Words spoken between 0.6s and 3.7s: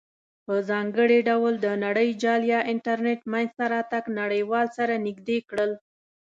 ځانګړې ډول د نړیجال یا انټرنیټ مینځ ته